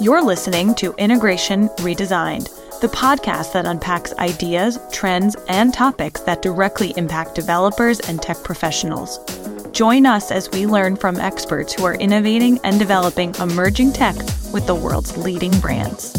You're 0.00 0.22
listening 0.22 0.76
to 0.76 0.94
Integration 0.94 1.70
Redesigned, 1.78 2.50
the 2.80 2.86
podcast 2.86 3.52
that 3.52 3.66
unpacks 3.66 4.14
ideas, 4.14 4.78
trends, 4.92 5.34
and 5.48 5.74
topics 5.74 6.20
that 6.20 6.40
directly 6.40 6.94
impact 6.96 7.34
developers 7.34 7.98
and 7.98 8.22
tech 8.22 8.44
professionals. 8.44 9.18
Join 9.72 10.06
us 10.06 10.30
as 10.30 10.48
we 10.52 10.68
learn 10.68 10.94
from 10.94 11.16
experts 11.16 11.72
who 11.72 11.84
are 11.84 11.96
innovating 11.96 12.60
and 12.62 12.78
developing 12.78 13.34
emerging 13.40 13.92
tech 13.92 14.14
with 14.52 14.68
the 14.68 14.74
world's 14.76 15.16
leading 15.16 15.58
brands. 15.58 16.12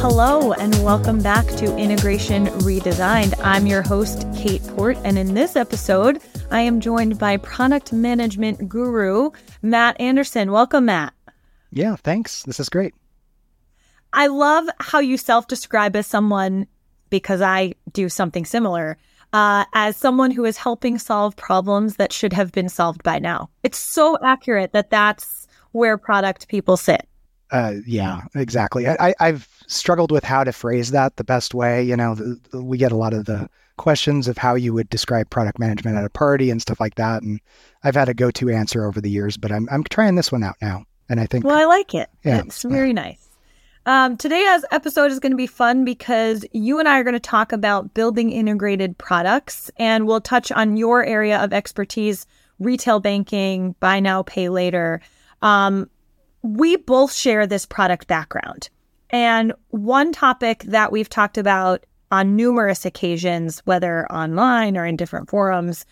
Hello, 0.00 0.52
and 0.52 0.74
welcome 0.82 1.22
back 1.22 1.46
to 1.58 1.76
Integration 1.76 2.46
Redesigned. 2.46 3.34
I'm 3.40 3.68
your 3.68 3.82
host, 3.82 4.26
Cait 4.34 4.64
Porte, 4.64 4.98
and 5.04 5.16
in 5.16 5.34
this 5.34 5.54
episode, 5.54 6.20
I 6.50 6.60
am 6.62 6.80
joined 6.80 7.18
by 7.18 7.36
product 7.36 7.92
management 7.92 8.70
guru, 8.70 9.30
Matt 9.60 10.00
Anderson. 10.00 10.50
Welcome, 10.50 10.86
Matt. 10.86 11.12
Yeah, 11.70 11.96
thanks. 11.96 12.42
This 12.44 12.58
is 12.58 12.70
great. 12.70 12.94
I 14.14 14.28
love 14.28 14.66
how 14.80 14.98
you 14.98 15.18
self 15.18 15.46
describe 15.46 15.94
as 15.94 16.06
someone, 16.06 16.66
because 17.10 17.42
I 17.42 17.74
do 17.92 18.08
something 18.08 18.46
similar, 18.46 18.96
uh, 19.34 19.66
as 19.74 19.98
someone 19.98 20.30
who 20.30 20.46
is 20.46 20.56
helping 20.56 20.98
solve 20.98 21.36
problems 21.36 21.96
that 21.96 22.14
should 22.14 22.32
have 22.32 22.50
been 22.50 22.70
solved 22.70 23.02
by 23.02 23.18
now. 23.18 23.50
It's 23.62 23.78
so 23.78 24.16
accurate 24.24 24.72
that 24.72 24.88
that's 24.88 25.46
where 25.72 25.98
product 25.98 26.48
people 26.48 26.78
sit. 26.78 27.06
Uh, 27.50 27.74
yeah, 27.86 28.22
exactly. 28.34 28.88
I, 28.88 29.14
have 29.20 29.48
struggled 29.68 30.10
with 30.10 30.24
how 30.24 30.42
to 30.42 30.52
phrase 30.52 30.90
that 30.90 31.16
the 31.16 31.24
best 31.24 31.54
way. 31.54 31.82
You 31.82 31.96
know, 31.96 32.14
the, 32.14 32.40
the, 32.50 32.62
we 32.62 32.76
get 32.76 32.90
a 32.90 32.96
lot 32.96 33.14
of 33.14 33.26
the 33.26 33.48
questions 33.76 34.26
of 34.26 34.36
how 34.36 34.56
you 34.56 34.74
would 34.74 34.90
describe 34.90 35.30
product 35.30 35.58
management 35.58 35.96
at 35.96 36.04
a 36.04 36.10
party 36.10 36.50
and 36.50 36.60
stuff 36.60 36.80
like 36.80 36.96
that, 36.96 37.22
and 37.22 37.40
I've 37.84 37.94
had 37.94 38.08
a 38.08 38.14
go-to 38.14 38.50
answer 38.50 38.84
over 38.84 39.00
the 39.00 39.10
years, 39.10 39.36
but 39.36 39.52
I'm 39.52 39.68
I'm 39.70 39.84
trying 39.84 40.16
this 40.16 40.32
one 40.32 40.42
out 40.42 40.56
now, 40.60 40.84
and 41.08 41.20
I 41.20 41.26
think. 41.26 41.44
Well, 41.44 41.56
I 41.56 41.64
like 41.64 41.94
it. 41.94 42.10
Yeah, 42.24 42.40
it's 42.40 42.62
very 42.62 42.88
yeah. 42.88 42.94
nice. 42.94 43.28
Um, 43.86 44.18
today's 44.18 44.64
episode 44.70 45.10
is 45.10 45.18
going 45.18 45.32
to 45.32 45.36
be 45.36 45.46
fun 45.46 45.84
because 45.84 46.44
you 46.52 46.78
and 46.78 46.86
I 46.86 46.98
are 46.98 47.04
going 47.04 47.14
to 47.14 47.20
talk 47.20 47.52
about 47.52 47.94
building 47.94 48.30
integrated 48.32 48.98
products, 48.98 49.70
and 49.78 50.06
we'll 50.06 50.20
touch 50.20 50.52
on 50.52 50.76
your 50.76 51.04
area 51.04 51.42
of 51.42 51.52
expertise: 51.52 52.26
retail 52.58 53.00
banking, 53.00 53.74
buy 53.80 54.00
now, 54.00 54.22
pay 54.24 54.48
later. 54.48 55.00
Um, 55.40 55.88
we 56.42 56.76
both 56.76 57.12
share 57.12 57.46
this 57.46 57.64
product 57.64 58.08
background. 58.08 58.68
And 59.10 59.52
one 59.68 60.12
topic 60.12 60.64
that 60.64 60.92
we've 60.92 61.08
talked 61.08 61.38
about 61.38 61.84
on 62.10 62.36
numerous 62.36 62.84
occasions, 62.84 63.60
whether 63.64 64.10
online 64.12 64.76
or 64.76 64.86
in 64.86 64.96
different 64.96 65.28
forums, 65.28 65.84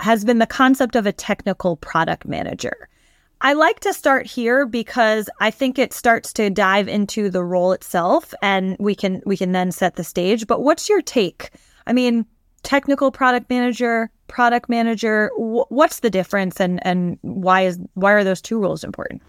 has 0.00 0.24
been 0.24 0.38
the 0.38 0.46
concept 0.46 0.96
of 0.96 1.06
a 1.06 1.12
technical 1.12 1.76
product 1.76 2.26
manager. 2.26 2.88
I 3.40 3.52
like 3.52 3.80
to 3.80 3.92
start 3.92 4.26
here 4.26 4.66
because 4.66 5.28
I 5.40 5.50
think 5.50 5.78
it 5.78 5.92
starts 5.92 6.32
to 6.34 6.50
dive 6.50 6.88
into 6.88 7.28
the 7.28 7.44
role 7.44 7.72
itself 7.72 8.32
and 8.40 8.76
we 8.80 8.94
can 8.94 9.22
we 9.26 9.36
can 9.36 9.52
then 9.52 9.70
set 9.70 9.96
the 9.96 10.04
stage. 10.04 10.46
But 10.46 10.62
what's 10.62 10.88
your 10.88 11.02
take? 11.02 11.50
I 11.86 11.92
mean, 11.92 12.24
technical 12.62 13.10
product 13.10 13.50
manager, 13.50 14.10
product 14.28 14.68
manager, 14.68 15.30
what's 15.36 16.00
the 16.00 16.10
difference 16.10 16.58
and 16.58 16.84
and 16.86 17.18
why 17.20 17.62
is 17.62 17.78
why 17.94 18.12
are 18.12 18.24
those 18.24 18.40
two 18.40 18.58
roles 18.58 18.82
important? 18.82 19.20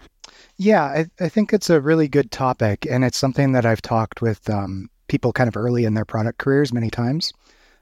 Yeah, 0.56 0.84
I, 0.84 1.06
I 1.20 1.28
think 1.28 1.52
it's 1.52 1.70
a 1.70 1.80
really 1.80 2.08
good 2.08 2.30
topic, 2.30 2.86
and 2.88 3.04
it's 3.04 3.18
something 3.18 3.52
that 3.52 3.66
I've 3.66 3.82
talked 3.82 4.22
with 4.22 4.48
um, 4.48 4.88
people 5.08 5.32
kind 5.32 5.48
of 5.48 5.56
early 5.56 5.84
in 5.84 5.94
their 5.94 6.04
product 6.04 6.38
careers 6.38 6.72
many 6.72 6.90
times. 6.90 7.32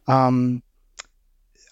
Um, 0.06 0.62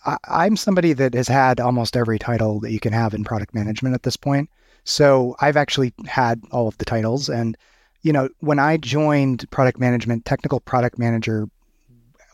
I, 0.05 0.47
am 0.47 0.56
somebody 0.56 0.92
that 0.94 1.14
has 1.14 1.28
had 1.28 1.61
almost 1.61 1.97
every 1.97 2.19
title 2.19 2.61
that 2.61 2.72
you 2.72 2.80
can 2.80 2.92
have 2.92 3.14
in 3.14 3.24
product 3.24 3.55
management 3.55 3.94
at 3.94 4.02
this 4.02 4.16
point. 4.16 4.50
So 4.84 5.36
I've 5.41 5.56
actually 5.56 5.92
had 6.06 6.42
all 6.50 6.67
of 6.67 6.77
the 6.79 6.84
titles. 6.84 7.28
And, 7.28 7.57
you 8.02 8.12
know, 8.12 8.28
when 8.40 8.58
I 8.58 8.77
joined 8.78 9.48
product 9.51 9.78
management, 9.78 10.24
technical 10.24 10.61
product 10.61 10.98
manager, 10.98 11.48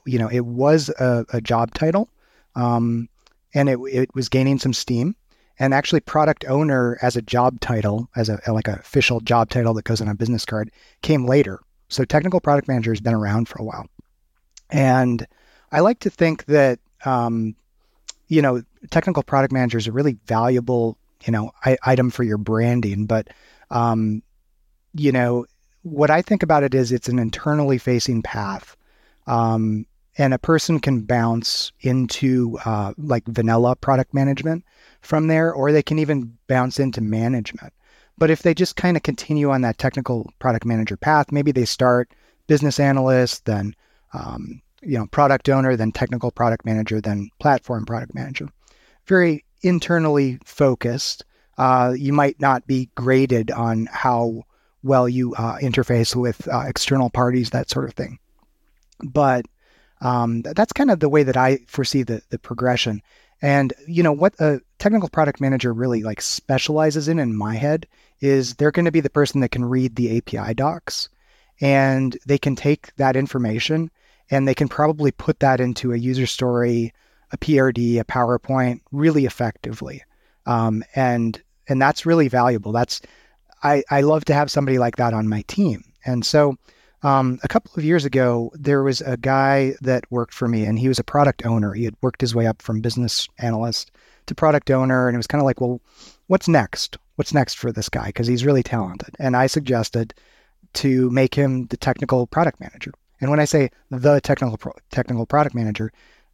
you 0.06 0.18
know, 0.18 0.28
it 0.28 0.46
was 0.46 0.88
a, 0.88 1.26
a 1.32 1.40
job 1.40 1.74
title 1.74 2.08
um, 2.54 3.08
and 3.54 3.68
it, 3.68 3.78
it 3.90 4.14
was 4.14 4.28
gaining 4.28 4.58
some 4.58 4.72
steam 4.72 5.14
and 5.58 5.74
actually 5.74 6.00
product 6.00 6.44
owner 6.48 6.98
as 7.02 7.16
a 7.16 7.22
job 7.22 7.60
title 7.60 8.08
as 8.16 8.28
a 8.28 8.40
like 8.48 8.68
an 8.68 8.74
official 8.74 9.20
job 9.20 9.50
title 9.50 9.74
that 9.74 9.84
goes 9.84 10.00
on 10.00 10.08
a 10.08 10.14
business 10.14 10.44
card 10.44 10.70
came 11.02 11.26
later. 11.26 11.60
So 11.88 12.04
technical 12.04 12.40
product 12.40 12.68
manager 12.68 12.92
has 12.92 13.00
been 13.00 13.14
around 13.14 13.48
for 13.48 13.58
a 13.60 13.64
while. 13.64 13.86
And 14.70 15.26
i 15.70 15.80
like 15.80 16.00
to 16.00 16.10
think 16.10 16.46
that 16.46 16.78
um, 17.04 17.54
you 18.28 18.42
know 18.42 18.62
technical 18.90 19.22
product 19.22 19.52
manager 19.52 19.78
is 19.78 19.86
a 19.86 19.92
really 19.92 20.16
valuable 20.26 20.96
you 21.24 21.32
know 21.32 21.50
I- 21.64 21.78
item 21.84 22.10
for 22.10 22.22
your 22.22 22.38
branding. 22.38 23.06
But 23.06 23.28
um, 23.70 24.22
you 24.94 25.12
know 25.12 25.46
what 25.82 26.10
i 26.10 26.20
think 26.20 26.42
about 26.42 26.64
it 26.64 26.74
is 26.74 26.90
it's 26.92 27.08
an 27.08 27.18
internally 27.18 27.78
facing 27.78 28.22
path. 28.22 28.76
Um, 29.26 29.86
and 30.18 30.34
a 30.34 30.38
person 30.38 30.80
can 30.80 31.02
bounce 31.02 31.72
into 31.80 32.58
uh, 32.64 32.92
like 32.98 33.24
vanilla 33.26 33.76
product 33.76 34.12
management 34.12 34.64
from 35.00 35.28
there, 35.28 35.52
or 35.52 35.70
they 35.70 35.82
can 35.82 35.98
even 36.00 36.36
bounce 36.48 36.80
into 36.80 37.00
management. 37.00 37.72
But 38.18 38.30
if 38.30 38.42
they 38.42 38.52
just 38.52 38.74
kind 38.74 38.96
of 38.96 39.04
continue 39.04 39.50
on 39.50 39.60
that 39.62 39.78
technical 39.78 40.30
product 40.40 40.66
manager 40.66 40.96
path, 40.96 41.30
maybe 41.30 41.52
they 41.52 41.64
start 41.64 42.10
business 42.48 42.80
analyst, 42.80 43.44
then 43.44 43.76
um, 44.12 44.60
you 44.82 44.98
know 44.98 45.06
product 45.06 45.48
owner, 45.48 45.76
then 45.76 45.92
technical 45.92 46.32
product 46.32 46.66
manager, 46.66 47.00
then 47.00 47.30
platform 47.38 47.86
product 47.86 48.14
manager. 48.14 48.48
Very 49.06 49.44
internally 49.62 50.38
focused. 50.44 51.24
Uh, 51.56 51.94
you 51.96 52.12
might 52.12 52.40
not 52.40 52.66
be 52.66 52.90
graded 52.96 53.50
on 53.52 53.86
how 53.92 54.42
well 54.82 55.08
you 55.08 55.34
uh, 55.34 55.58
interface 55.58 56.14
with 56.14 56.46
uh, 56.48 56.64
external 56.66 57.10
parties, 57.10 57.50
that 57.50 57.70
sort 57.70 57.88
of 57.88 57.94
thing. 57.94 58.18
But 59.04 59.46
um, 60.00 60.42
that's 60.42 60.72
kind 60.72 60.90
of 60.90 61.00
the 61.00 61.08
way 61.08 61.22
that 61.22 61.36
I 61.36 61.58
foresee 61.66 62.02
the 62.02 62.22
the 62.30 62.38
progression. 62.38 63.02
And 63.40 63.72
you 63.86 64.02
know 64.02 64.12
what 64.12 64.34
a 64.40 64.60
technical 64.78 65.08
product 65.08 65.40
manager 65.40 65.72
really 65.72 66.02
like 66.02 66.20
specializes 66.20 67.08
in 67.08 67.18
in 67.18 67.36
my 67.36 67.54
head 67.54 67.86
is 68.20 68.54
they're 68.54 68.72
going 68.72 68.84
to 68.84 68.92
be 68.92 69.00
the 69.00 69.10
person 69.10 69.40
that 69.40 69.50
can 69.50 69.64
read 69.64 69.94
the 69.94 70.18
API 70.18 70.54
docs 70.54 71.08
and 71.60 72.18
they 72.26 72.38
can 72.38 72.56
take 72.56 72.94
that 72.96 73.16
information 73.16 73.90
and 74.30 74.46
they 74.46 74.54
can 74.54 74.68
probably 74.68 75.10
put 75.10 75.40
that 75.40 75.60
into 75.60 75.92
a 75.92 75.96
user 75.96 76.26
story, 76.26 76.92
a 77.32 77.38
PRD, 77.38 78.00
a 78.00 78.04
PowerPoint 78.04 78.80
really 78.92 79.24
effectively. 79.24 80.02
Um, 80.46 80.82
and 80.94 81.40
and 81.68 81.80
that's 81.80 82.06
really 82.06 82.28
valuable. 82.28 82.72
That's 82.72 83.00
I, 83.62 83.82
I 83.90 84.00
love 84.02 84.24
to 84.26 84.34
have 84.34 84.50
somebody 84.50 84.78
like 84.78 84.96
that 84.96 85.14
on 85.14 85.28
my 85.28 85.42
team. 85.48 85.84
And 86.04 86.24
so 86.24 86.56
um, 87.02 87.38
a 87.42 87.48
couple 87.48 87.72
of 87.76 87.84
years 87.84 88.04
ago, 88.04 88.50
there 88.54 88.82
was 88.82 89.00
a 89.00 89.16
guy 89.16 89.74
that 89.80 90.10
worked 90.10 90.34
for 90.34 90.48
me, 90.48 90.64
and 90.64 90.78
he 90.78 90.88
was 90.88 90.98
a 90.98 91.04
product 91.04 91.46
owner. 91.46 91.72
He 91.72 91.84
had 91.84 91.94
worked 92.02 92.20
his 92.20 92.34
way 92.34 92.46
up 92.46 92.60
from 92.60 92.80
business 92.80 93.28
analyst 93.38 93.90
to 94.26 94.34
product 94.34 94.70
owner, 94.70 95.08
and 95.08 95.14
it 95.14 95.18
was 95.18 95.26
kind 95.26 95.40
of 95.40 95.46
like, 95.46 95.60
well, 95.60 95.80
what's 96.26 96.48
next? 96.48 96.98
What's 97.16 97.34
next 97.34 97.54
for 97.54 97.72
this 97.72 97.88
guy? 97.88 98.06
Because 98.06 98.26
he's 98.26 98.44
really 98.44 98.62
talented. 98.62 99.14
And 99.18 99.36
I 99.36 99.46
suggested 99.46 100.14
to 100.74 101.10
make 101.10 101.34
him 101.34 101.66
the 101.66 101.76
technical 101.76 102.26
product 102.26 102.60
manager. 102.60 102.92
And 103.20 103.30
when 103.30 103.40
I 103.40 103.44
say 103.44 103.70
the 103.90 104.20
technical 104.20 104.56
pro- 104.56 104.76
technical 104.90 105.26
product 105.26 105.54
manager, 105.54 105.92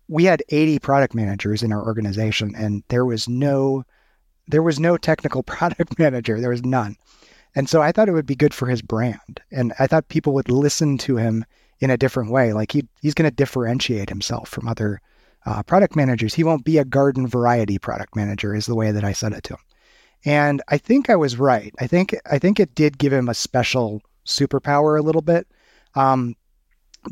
we 0.09 0.25
had 0.25 0.43
80 0.51 0.79
product 0.81 1.15
managers 1.15 1.63
in 1.63 1.73
our 1.73 1.85
organization, 1.85 2.55
and 2.57 2.83
there 2.89 3.05
was 3.05 3.29
no 3.29 3.85
there 4.47 4.63
was 4.63 4.79
no 4.79 4.99
technical 4.99 5.43
product 5.55 5.99
manager. 5.99 6.41
There 6.41 6.51
was 6.51 6.65
none. 6.65 6.97
And 7.55 7.69
so 7.69 7.83
I 7.83 7.93
thought 7.93 8.09
it 8.09 8.13
would 8.13 8.27
be 8.27 8.35
good 8.35 8.55
for 8.55 8.67
his 8.67 8.83
brand. 8.83 9.41
And 9.53 9.73
I 9.79 9.87
thought 9.87 10.09
people 10.09 10.35
would 10.35 10.51
listen 10.51 10.99
to 10.99 11.17
him 11.17 11.45
in 11.81 11.91
a 11.91 11.97
different 11.97 12.31
way. 12.31 12.53
Like 12.53 12.73
he, 12.73 12.87
he's 13.01 13.15
going 13.15 13.31
to 13.31 13.35
differentiate 13.35 14.09
himself 14.09 14.49
from 14.49 14.69
other 14.69 15.01
uh, 15.47 15.63
product 15.63 15.97
managers. 15.97 16.35
He 16.35 16.45
won't 16.45 16.65
be 16.65 16.79
a 16.79 16.85
garden 16.85 17.27
variety 17.27 17.79
product 17.79 18.17
manager, 18.17 18.55
is 18.55 18.67
the 18.67 18.75
way 18.75 18.91
that 18.91 19.05
I 19.05 19.13
said 19.13 19.33
it 19.33 19.45
to 19.45 19.55
him. 19.55 19.61
And 20.25 20.63
I 20.69 20.79
think 20.79 21.11
I 21.11 21.17
was 21.17 21.39
right. 21.39 21.75
I 21.79 21.87
think 21.87 22.17
I 22.31 22.39
think 22.39 22.59
it 22.59 22.75
did 22.75 22.99
give 22.99 23.13
him 23.13 23.29
a 23.29 23.35
special 23.35 24.01
superpower 24.25 24.99
a 24.99 25.03
little 25.03 25.21
bit. 25.21 25.47
Um, 25.95 26.35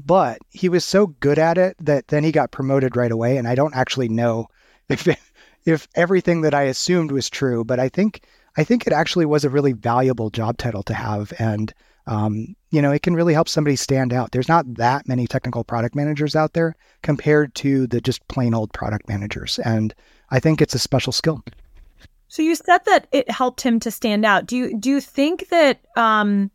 but 0.02 0.38
he 0.48 0.70
was 0.70 0.84
so 0.84 1.08
good 1.08 1.38
at 1.38 1.58
it 1.58 1.76
that 1.78 2.08
then 2.08 2.24
he 2.24 2.32
got 2.32 2.50
promoted 2.50 2.96
right 2.96 3.12
away. 3.12 3.36
And 3.36 3.46
I 3.46 3.54
don't 3.54 3.76
actually 3.76 4.08
know 4.08 4.46
if 4.88 5.06
if 5.64 5.86
everything 5.94 6.40
that 6.40 6.54
I 6.54 6.62
assumed 6.62 7.12
was 7.12 7.30
true, 7.30 7.64
but 7.64 7.78
I 7.78 7.88
think 7.88 8.24
I 8.56 8.64
think 8.64 8.86
it 8.86 8.92
actually 8.92 9.26
was 9.26 9.44
a 9.44 9.50
really 9.50 9.72
valuable 9.72 10.30
job 10.30 10.58
title 10.58 10.82
to 10.84 10.94
have. 10.94 11.32
And, 11.38 11.72
um, 12.06 12.54
you 12.70 12.82
know, 12.82 12.92
it 12.92 13.02
can 13.02 13.14
really 13.14 13.34
help 13.34 13.48
somebody 13.48 13.76
stand 13.76 14.12
out. 14.12 14.32
There's 14.32 14.48
not 14.48 14.74
that 14.74 15.08
many 15.08 15.26
technical 15.26 15.64
product 15.64 15.94
managers 15.94 16.36
out 16.36 16.52
there 16.52 16.76
compared 17.02 17.54
to 17.56 17.86
the 17.86 18.00
just 18.00 18.26
plain 18.28 18.54
old 18.54 18.72
product 18.72 19.08
managers. 19.08 19.58
And 19.60 19.94
I 20.30 20.40
think 20.40 20.60
it's 20.60 20.74
a 20.74 20.78
special 20.78 21.12
skill. 21.12 21.42
So 22.28 22.42
you 22.42 22.54
said 22.54 22.80
that 22.86 23.08
it 23.12 23.30
helped 23.30 23.60
him 23.60 23.78
to 23.80 23.90
stand 23.90 24.24
out. 24.24 24.46
Do 24.46 24.56
you 24.56 24.78
do 24.78 24.88
you 24.88 25.00
think 25.02 25.48
that 25.50 25.80
um, 25.96 26.50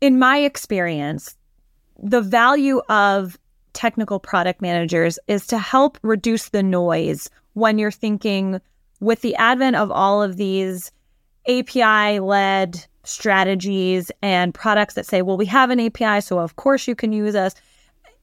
in 0.00 0.18
my 0.18 0.38
experience, 0.38 1.36
the 2.00 2.20
value 2.20 2.80
of 2.88 3.36
technical 3.72 4.20
product 4.20 4.62
managers 4.62 5.18
is 5.26 5.46
to 5.48 5.58
help 5.58 5.98
reduce 6.02 6.50
the 6.50 6.62
noise 6.62 7.28
when 7.54 7.78
you're 7.78 7.90
thinking 7.90 8.60
with 9.00 9.20
the 9.22 9.34
advent 9.36 9.76
of 9.76 9.90
all 9.90 10.22
of 10.22 10.36
these 10.36 10.92
API 11.48 12.20
led 12.20 12.84
strategies 13.04 14.10
and 14.22 14.52
products 14.52 14.94
that 14.94 15.06
say, 15.06 15.22
well, 15.22 15.36
we 15.36 15.46
have 15.46 15.70
an 15.70 15.80
API, 15.80 16.20
so 16.20 16.38
of 16.38 16.56
course 16.56 16.88
you 16.88 16.94
can 16.94 17.12
use 17.12 17.34
us. 17.34 17.54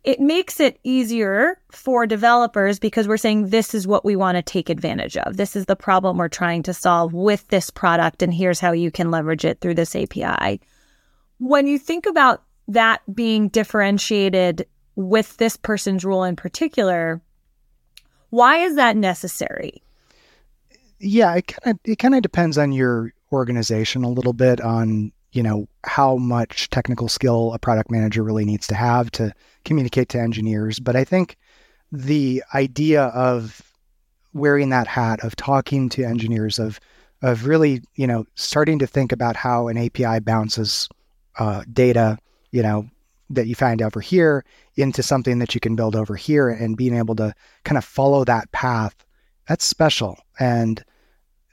It 0.03 0.19
makes 0.19 0.59
it 0.59 0.79
easier 0.83 1.57
for 1.71 2.05
developers 2.05 2.77
because 2.77 3.07
we're 3.07 3.15
saying 3.15 3.49
this 3.49 3.73
is 3.73 3.87
what 3.87 4.03
we 4.03 4.17
want 4.17 4.35
to 4.35 4.41
take 4.41 4.69
advantage 4.69 5.15
of. 5.15 5.37
This 5.37 5.55
is 5.55 5.65
the 5.65 5.77
problem 5.77 6.17
we're 6.17 6.27
trying 6.27 6.63
to 6.63 6.73
solve 6.73 7.13
with 7.13 7.47
this 7.47 7.69
product, 7.69 8.21
and 8.21 8.33
here's 8.33 8.59
how 8.59 8.73
you 8.73 8.91
can 8.91 9.11
leverage 9.11 9.45
it 9.45 9.61
through 9.61 9.75
this 9.75 9.95
API. 9.95 10.59
When 11.37 11.67
you 11.67 11.79
think 11.79 12.05
about 12.05 12.43
that 12.67 13.01
being 13.15 13.47
differentiated 13.47 14.67
with 14.95 15.37
this 15.37 15.55
person's 15.55 16.03
role 16.03 16.23
in 16.23 16.35
particular, 16.35 17.21
why 18.29 18.57
is 18.57 18.75
that 18.75 18.97
necessary? 18.97 19.81
Yeah, 21.03 21.35
it 21.35 21.47
kind 21.47 21.75
of 21.75 21.79
it 21.83 21.97
kind 21.97 22.15
of 22.15 22.21
depends 22.21 22.57
on 22.57 22.71
your 22.71 23.13
organization 23.33 24.03
a 24.03 24.09
little 24.09 24.31
bit 24.31 24.61
on 24.61 25.11
you 25.33 25.43
know 25.43 25.67
how 25.83 26.15
much 26.15 26.69
technical 26.69 27.09
skill 27.09 27.53
a 27.53 27.59
product 27.59 27.91
manager 27.91 28.23
really 28.23 28.45
needs 28.45 28.67
to 28.67 28.75
have 28.75 29.11
to 29.11 29.33
communicate 29.65 30.07
to 30.09 30.19
engineers. 30.19 30.79
But 30.79 30.95
I 30.95 31.03
think 31.03 31.35
the 31.91 32.41
idea 32.55 33.03
of 33.07 33.61
wearing 34.33 34.69
that 34.69 34.87
hat 34.87 35.23
of 35.23 35.35
talking 35.35 35.89
to 35.89 36.05
engineers 36.05 36.57
of 36.57 36.79
of 37.21 37.47
really 37.47 37.81
you 37.95 38.07
know 38.07 38.25
starting 38.35 38.79
to 38.79 38.87
think 38.87 39.11
about 39.11 39.35
how 39.35 39.67
an 39.67 39.77
API 39.77 40.21
bounces 40.21 40.87
uh, 41.37 41.63
data 41.73 42.17
you 42.51 42.63
know 42.63 42.87
that 43.29 43.47
you 43.47 43.55
find 43.55 43.81
over 43.81 43.99
here 43.99 44.45
into 44.77 45.03
something 45.03 45.39
that 45.39 45.53
you 45.53 45.59
can 45.59 45.75
build 45.75 45.95
over 45.97 46.15
here 46.15 46.47
and 46.49 46.77
being 46.77 46.95
able 46.95 47.15
to 47.15 47.33
kind 47.65 47.77
of 47.77 47.83
follow 47.83 48.23
that 48.23 48.51
path 48.53 48.95
that's 49.47 49.65
special 49.65 50.17
and 50.39 50.83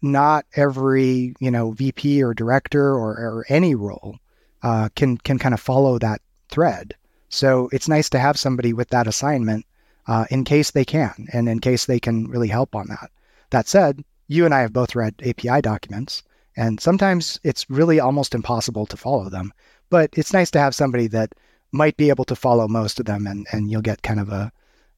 not 0.02 0.44
every 0.54 1.34
you 1.40 1.50
know 1.50 1.72
VP 1.72 2.22
or 2.22 2.34
director 2.34 2.92
or, 2.94 3.10
or 3.12 3.46
any 3.48 3.74
role 3.74 4.16
uh, 4.62 4.88
can 4.94 5.16
can 5.18 5.38
kind 5.38 5.54
of 5.54 5.60
follow 5.60 5.98
that 5.98 6.20
thread. 6.48 6.94
So 7.28 7.68
it's 7.72 7.88
nice 7.88 8.08
to 8.10 8.18
have 8.18 8.38
somebody 8.38 8.72
with 8.72 8.88
that 8.88 9.06
assignment 9.06 9.64
uh, 10.06 10.24
in 10.30 10.44
case 10.44 10.72
they 10.72 10.84
can, 10.84 11.28
and 11.32 11.48
in 11.48 11.60
case 11.60 11.86
they 11.86 12.00
can 12.00 12.26
really 12.28 12.48
help 12.48 12.74
on 12.74 12.88
that. 12.88 13.10
That 13.50 13.68
said, 13.68 14.04
you 14.26 14.44
and 14.44 14.54
I 14.54 14.60
have 14.60 14.72
both 14.72 14.96
read 14.96 15.14
API 15.24 15.60
documents, 15.60 16.22
and 16.56 16.80
sometimes 16.80 17.38
it's 17.44 17.68
really 17.70 18.00
almost 18.00 18.34
impossible 18.34 18.86
to 18.86 18.96
follow 18.96 19.28
them. 19.28 19.52
But 19.90 20.10
it's 20.14 20.32
nice 20.32 20.50
to 20.52 20.58
have 20.58 20.74
somebody 20.74 21.06
that 21.08 21.34
might 21.72 21.96
be 21.96 22.08
able 22.08 22.24
to 22.24 22.36
follow 22.36 22.66
most 22.66 22.98
of 22.98 23.06
them, 23.06 23.26
and 23.26 23.46
and 23.52 23.70
you'll 23.70 23.82
get 23.82 24.02
kind 24.02 24.20
of 24.20 24.30
a 24.30 24.52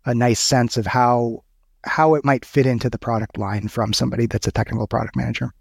a 0.04 0.14
nice 0.14 0.40
sense 0.40 0.76
of 0.76 0.86
how 0.86 1.44
how 1.84 2.14
it 2.14 2.24
might 2.24 2.44
fit 2.44 2.66
into 2.66 2.88
the 2.88 2.98
product 2.98 3.38
line 3.38 3.68
from 3.68 3.92
somebody 3.92 4.26
that's 4.26 4.46
a 4.46 4.52
technical 4.52 4.86
product 4.86 5.16
manager. 5.16 5.52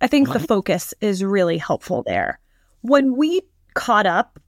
I 0.00 0.06
think 0.06 0.32
the 0.32 0.38
focus 0.38 0.94
is 1.00 1.24
really 1.24 1.58
helpful 1.58 2.04
there. 2.04 2.38
When 2.82 3.16
we 3.16 3.42
caught 3.74 4.06
up, 4.06 4.38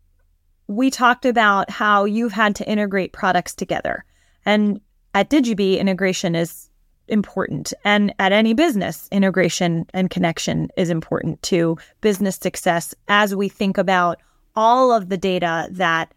we 0.69 0.91
talked 0.91 1.27
about 1.27 1.69
how 1.69 2.05
you've 2.05 2.33
had 2.33 2.55
to 2.57 2.69
integrate 2.69 3.12
products 3.12 3.55
together. 3.55 4.05
And 4.47 4.81
at 5.15 5.29
Digibee, 5.29 5.79
integration 5.79 6.37
is 6.37 6.71
important. 7.09 7.73
And 7.85 8.15
at 8.21 8.31
any 8.31 8.55
business, 8.55 9.09
integration 9.11 9.87
and 9.93 10.09
connection 10.09 10.69
is 10.77 10.91
important 10.91 11.43
to 11.43 11.77
business 12.01 12.37
success 12.37 12.95
as 13.09 13.35
we 13.35 13.49
think 13.49 13.77
about 13.77 14.21
all 14.55 14.93
of 14.93 15.09
the 15.09 15.19
data 15.19 15.69
that 15.73 16.15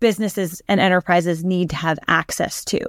businesses 0.00 0.60
and 0.68 0.78
enterprises 0.78 1.42
need 1.42 1.70
to 1.70 1.76
have 1.76 1.98
access 2.06 2.64
to. 2.66 2.80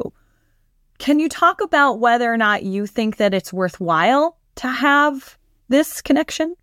Can 0.98 1.20
you 1.20 1.30
talk 1.30 1.62
about 1.62 2.00
whether 2.00 2.32
or 2.32 2.38
not 2.38 2.64
you 2.64 2.88
think 2.88 3.18
that 3.18 3.34
it's 3.34 3.54
worthwhile 3.54 4.38
to 4.56 4.68
have 4.68 5.38
this 5.70 6.02
connection? 6.02 6.56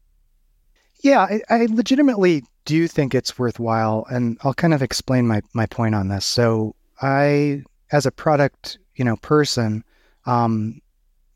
Yeah, 1.02 1.20
I, 1.20 1.40
I 1.50 1.66
legitimately 1.70 2.44
do 2.64 2.88
think 2.88 3.14
it's 3.14 3.38
worthwhile, 3.38 4.06
and 4.10 4.38
I'll 4.42 4.54
kind 4.54 4.74
of 4.74 4.82
explain 4.82 5.26
my 5.26 5.42
my 5.52 5.66
point 5.66 5.94
on 5.94 6.08
this. 6.08 6.24
So, 6.24 6.74
I, 7.02 7.62
as 7.92 8.06
a 8.06 8.10
product, 8.10 8.78
you 8.96 9.04
know, 9.04 9.16
person, 9.16 9.84
um, 10.26 10.80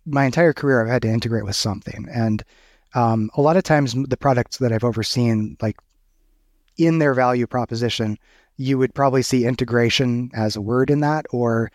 my 0.06 0.25
entire 0.25 0.55
career 0.55 0.83
I've 0.83 0.91
had 0.91 1.03
to 1.03 1.09
integrate 1.09 1.44
with 1.44 1.56
something, 1.56 2.09
and 2.11 2.43
um, 2.94 3.31
a 3.35 3.43
lot 3.43 3.56
of 3.56 3.62
times 3.62 3.94
the 3.94 4.17
products 4.17 4.56
that 4.59 4.73
I've 4.73 4.85
overseen, 4.85 5.56
like 5.61 5.77
in 6.79 6.99
their 6.99 7.12
value 7.12 7.47
proposition, 7.47 8.19
you 8.56 8.79
would 8.79 8.94
probably 8.94 9.23
see 9.23 9.44
integration 9.44 10.31
as 10.33 10.56
a 10.56 10.62
word 10.62 10.91
in 10.91 11.01
that, 11.01 11.27
or 11.31 11.71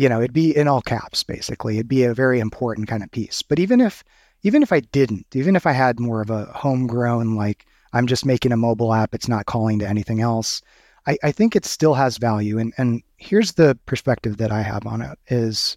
you 0.00 0.08
know, 0.08 0.20
it'd 0.20 0.32
be 0.32 0.56
in 0.56 0.66
all 0.66 0.80
caps 0.80 1.22
basically. 1.22 1.74
It'd 1.74 1.86
be 1.86 2.04
a 2.04 2.14
very 2.14 2.40
important 2.40 2.88
kind 2.88 3.02
of 3.02 3.10
piece. 3.10 3.42
But 3.42 3.58
even 3.58 3.82
if 3.82 4.02
even 4.42 4.62
if 4.62 4.72
I 4.72 4.80
didn't, 4.80 5.26
even 5.34 5.54
if 5.54 5.66
I 5.66 5.72
had 5.72 6.00
more 6.00 6.22
of 6.22 6.30
a 6.30 6.46
homegrown 6.46 7.36
like 7.36 7.66
I'm 7.92 8.06
just 8.06 8.24
making 8.24 8.52
a 8.52 8.56
mobile 8.56 8.94
app, 8.94 9.14
it's 9.14 9.28
not 9.28 9.44
calling 9.44 9.78
to 9.80 9.86
anything 9.86 10.22
else. 10.22 10.62
I, 11.06 11.18
I 11.22 11.32
think 11.32 11.54
it 11.54 11.66
still 11.66 11.92
has 11.92 12.16
value. 12.16 12.58
And 12.58 12.72
and 12.78 13.02
here's 13.18 13.52
the 13.52 13.78
perspective 13.84 14.38
that 14.38 14.50
I 14.50 14.62
have 14.62 14.86
on 14.86 15.02
it 15.02 15.18
is 15.28 15.76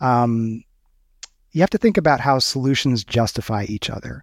um, 0.00 0.62
you 1.50 1.60
have 1.60 1.70
to 1.70 1.78
think 1.78 1.96
about 1.96 2.20
how 2.20 2.38
solutions 2.38 3.02
justify 3.02 3.64
each 3.64 3.90
other. 3.90 4.22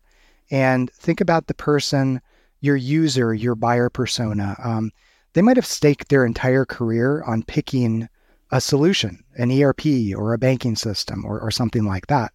And 0.49 0.89
think 0.91 1.19
about 1.19 1.47
the 1.47 1.53
person, 1.53 2.21
your 2.61 2.77
user, 2.77 3.33
your 3.33 3.55
buyer 3.55 3.89
persona. 3.89 4.55
Um, 4.63 4.91
they 5.33 5.41
might 5.41 5.57
have 5.57 5.65
staked 5.65 6.07
their 6.07 6.25
entire 6.25 6.63
career 6.63 7.21
on 7.23 7.43
picking 7.43 8.07
a 8.51 8.61
solution, 8.61 9.23
an 9.35 9.51
ERP 9.51 9.85
or 10.15 10.33
a 10.33 10.37
banking 10.37 10.75
system 10.75 11.25
or, 11.25 11.39
or 11.39 11.51
something 11.51 11.85
like 11.85 12.07
that. 12.07 12.33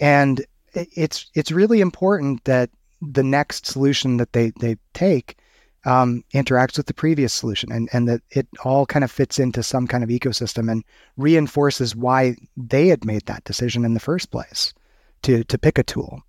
And 0.00 0.44
it's 0.74 1.30
it's 1.34 1.52
really 1.52 1.80
important 1.80 2.44
that 2.44 2.70
the 3.00 3.22
next 3.22 3.66
solution 3.66 4.16
that 4.16 4.32
they 4.32 4.52
they 4.60 4.76
take 4.92 5.38
um, 5.84 6.24
interacts 6.32 6.76
with 6.76 6.86
the 6.86 6.94
previous 6.94 7.32
solution 7.32 7.70
and, 7.70 7.88
and 7.92 8.08
that 8.08 8.22
it 8.30 8.48
all 8.64 8.86
kind 8.86 9.04
of 9.04 9.10
fits 9.10 9.38
into 9.38 9.62
some 9.62 9.86
kind 9.86 10.02
of 10.02 10.10
ecosystem 10.10 10.72
and 10.72 10.82
reinforces 11.16 11.94
why 11.94 12.34
they 12.56 12.88
had 12.88 13.04
made 13.04 13.26
that 13.26 13.44
decision 13.44 13.84
in 13.84 13.94
the 13.94 14.00
first 14.00 14.30
place 14.30 14.74
to 15.22 15.44
to 15.44 15.58
pick 15.58 15.78
a 15.78 15.84
tool. 15.84 16.22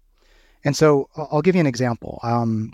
And 0.63 0.75
so 0.75 1.09
I'll 1.15 1.41
give 1.41 1.55
you 1.55 1.61
an 1.61 1.67
example. 1.67 2.19
Um, 2.23 2.73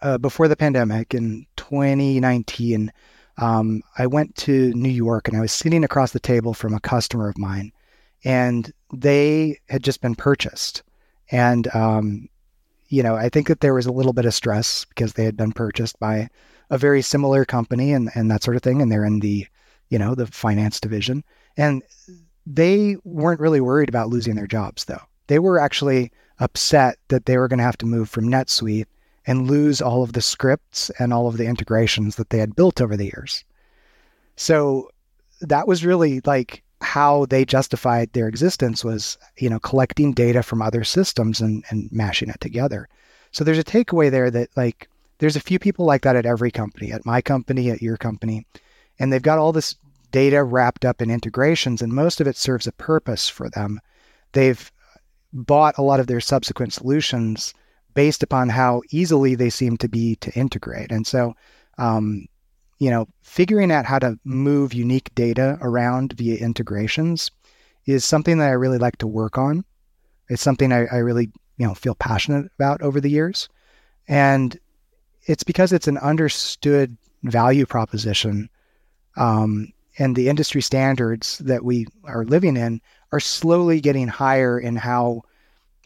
uh, 0.00 0.18
before 0.18 0.48
the 0.48 0.56
pandemic 0.56 1.14
in 1.14 1.46
2019, 1.56 2.92
um, 3.38 3.82
I 3.98 4.06
went 4.06 4.34
to 4.36 4.72
New 4.74 4.90
York 4.90 5.28
and 5.28 5.36
I 5.36 5.40
was 5.40 5.52
sitting 5.52 5.84
across 5.84 6.12
the 6.12 6.20
table 6.20 6.54
from 6.54 6.74
a 6.74 6.80
customer 6.80 7.28
of 7.28 7.38
mine, 7.38 7.72
and 8.24 8.72
they 8.92 9.58
had 9.68 9.82
just 9.82 10.00
been 10.00 10.14
purchased. 10.14 10.82
And, 11.30 11.74
um, 11.74 12.28
you 12.88 13.02
know, 13.02 13.16
I 13.16 13.28
think 13.28 13.48
that 13.48 13.60
there 13.60 13.74
was 13.74 13.86
a 13.86 13.92
little 13.92 14.12
bit 14.12 14.26
of 14.26 14.34
stress 14.34 14.84
because 14.84 15.14
they 15.14 15.24
had 15.24 15.36
been 15.36 15.52
purchased 15.52 15.98
by 15.98 16.28
a 16.70 16.76
very 16.76 17.02
similar 17.02 17.44
company 17.44 17.92
and, 17.92 18.10
and 18.14 18.30
that 18.30 18.42
sort 18.42 18.56
of 18.56 18.62
thing. 18.62 18.82
And 18.82 18.92
they're 18.92 19.04
in 19.04 19.20
the, 19.20 19.46
you 19.88 19.98
know, 19.98 20.14
the 20.14 20.26
finance 20.26 20.78
division. 20.78 21.24
And 21.56 21.82
they 22.46 22.96
weren't 23.04 23.40
really 23.40 23.60
worried 23.60 23.88
about 23.88 24.08
losing 24.08 24.34
their 24.36 24.46
jobs, 24.46 24.84
though. 24.84 25.00
They 25.28 25.38
were 25.38 25.58
actually 25.58 26.12
upset 26.38 26.98
that 27.08 27.24
they 27.24 27.38
were 27.38 27.48
going 27.48 27.58
to 27.58 27.64
have 27.64 27.78
to 27.78 27.86
move 27.86 28.10
from 28.10 28.28
NetSuite 28.28 28.86
and 29.26 29.50
lose 29.50 29.80
all 29.80 30.02
of 30.02 30.12
the 30.12 30.22
scripts 30.22 30.90
and 30.98 31.12
all 31.12 31.26
of 31.28 31.36
the 31.36 31.46
integrations 31.46 32.16
that 32.16 32.30
they 32.30 32.38
had 32.38 32.56
built 32.56 32.80
over 32.80 32.96
the 32.96 33.04
years. 33.04 33.44
So 34.36 34.90
that 35.40 35.68
was 35.68 35.84
really 35.84 36.20
like 36.24 36.62
how 36.80 37.26
they 37.26 37.44
justified 37.44 38.12
their 38.12 38.28
existence 38.28 38.84
was, 38.84 39.16
you 39.38 39.48
know, 39.48 39.60
collecting 39.60 40.12
data 40.12 40.42
from 40.42 40.60
other 40.60 40.84
systems 40.84 41.40
and, 41.40 41.64
and 41.70 41.88
mashing 41.92 42.28
it 42.28 42.40
together. 42.40 42.88
So 43.30 43.44
there's 43.44 43.58
a 43.58 43.64
takeaway 43.64 44.10
there 44.10 44.30
that 44.30 44.50
like 44.56 44.88
there's 45.18 45.36
a 45.36 45.40
few 45.40 45.58
people 45.58 45.86
like 45.86 46.02
that 46.02 46.16
at 46.16 46.26
every 46.26 46.50
company, 46.50 46.92
at 46.92 47.06
my 47.06 47.22
company, 47.22 47.70
at 47.70 47.82
your 47.82 47.96
company, 47.96 48.46
and 48.98 49.12
they've 49.12 49.22
got 49.22 49.38
all 49.38 49.52
this 49.52 49.76
data 50.10 50.42
wrapped 50.42 50.84
up 50.84 51.00
in 51.00 51.10
integrations, 51.10 51.80
and 51.80 51.92
most 51.92 52.20
of 52.20 52.26
it 52.26 52.36
serves 52.36 52.66
a 52.66 52.72
purpose 52.72 53.28
for 53.28 53.48
them. 53.48 53.80
They've 54.32 54.70
bought 55.32 55.78
a 55.78 55.82
lot 55.82 56.00
of 56.00 56.06
their 56.06 56.20
subsequent 56.20 56.72
solutions 56.72 57.54
based 57.94 58.22
upon 58.22 58.48
how 58.48 58.82
easily 58.90 59.34
they 59.34 59.50
seem 59.50 59.76
to 59.78 59.88
be 59.88 60.16
to 60.16 60.32
integrate. 60.32 60.90
And 60.90 61.06
so, 61.06 61.34
um, 61.78 62.26
you 62.78 62.90
know, 62.90 63.06
figuring 63.22 63.70
out 63.70 63.84
how 63.84 63.98
to 63.98 64.18
move 64.24 64.74
unique 64.74 65.14
data 65.14 65.58
around 65.60 66.14
via 66.14 66.36
integrations 66.36 67.30
is 67.86 68.04
something 68.04 68.38
that 68.38 68.48
I 68.48 68.52
really 68.52 68.78
like 68.78 68.98
to 68.98 69.06
work 69.06 69.38
on. 69.38 69.64
It's 70.28 70.42
something 70.42 70.72
I, 70.72 70.86
I 70.86 70.96
really, 70.96 71.30
you 71.58 71.66
know, 71.66 71.74
feel 71.74 71.94
passionate 71.94 72.50
about 72.58 72.82
over 72.82 73.00
the 73.00 73.10
years. 73.10 73.48
And 74.08 74.58
it's 75.26 75.44
because 75.44 75.72
it's 75.72 75.88
an 75.88 75.98
understood 75.98 76.96
value 77.22 77.66
proposition. 77.66 78.48
Um, 79.16 79.72
and 79.98 80.16
the 80.16 80.28
industry 80.28 80.62
standards 80.62 81.38
that 81.38 81.64
we 81.64 81.86
are 82.04 82.24
living 82.24 82.56
in 82.56 82.80
are 83.12 83.20
slowly 83.20 83.80
getting 83.80 84.08
higher 84.08 84.58
in 84.58 84.74
how 84.74 85.22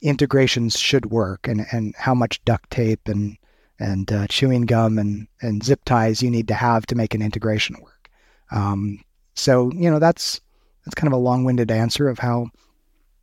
integrations 0.02 0.78
should 0.78 1.06
work 1.06 1.48
and, 1.48 1.66
and 1.72 1.94
how 1.96 2.14
much 2.14 2.44
duct 2.44 2.70
tape 2.70 3.08
and 3.08 3.36
and 3.78 4.10
uh, 4.10 4.26
chewing 4.28 4.62
gum 4.62 4.98
and, 4.98 5.28
and 5.42 5.62
zip 5.62 5.84
ties 5.84 6.22
you 6.22 6.30
need 6.30 6.48
to 6.48 6.54
have 6.54 6.86
to 6.86 6.94
make 6.94 7.14
an 7.14 7.20
integration 7.20 7.76
work. 7.82 8.10
Um, 8.50 9.04
so 9.34 9.70
you 9.72 9.90
know 9.90 9.98
that's 9.98 10.40
that's 10.84 10.94
kind 10.94 11.12
of 11.12 11.12
a 11.12 11.22
long-winded 11.22 11.70
answer 11.70 12.08
of 12.08 12.18
how 12.18 12.48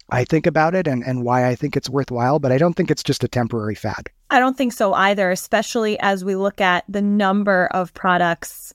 I 0.10 0.26
think 0.26 0.46
about 0.46 0.76
it 0.76 0.86
and, 0.86 1.04
and 1.04 1.24
why 1.24 1.48
I 1.48 1.56
think 1.56 1.78
it's 1.78 1.90
worthwhile, 1.90 2.38
but 2.38 2.52
I 2.52 2.58
don't 2.58 2.74
think 2.74 2.92
it's 2.92 3.04
just 3.04 3.24
a 3.24 3.28
temporary 3.28 3.74
fad. 3.74 4.10
I 4.30 4.40
don't 4.40 4.58
think 4.58 4.74
so 4.74 4.94
either, 4.94 5.32
especially 5.32 6.00
as 6.02 6.26
we 6.26 6.36
look 6.36 6.60
at 6.60 6.84
the 6.90 7.02
number 7.02 7.68
of 7.68 7.94
products, 7.94 8.74